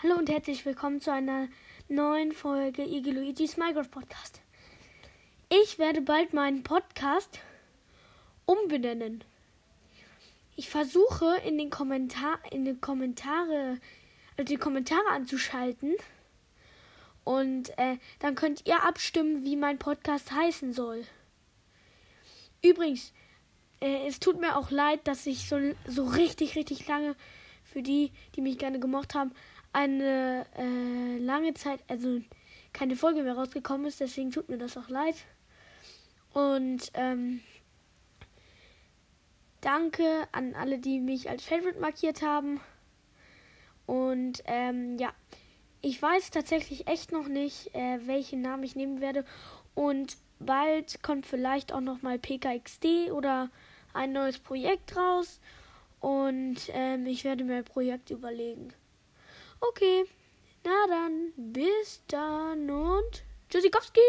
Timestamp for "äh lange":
30.56-31.54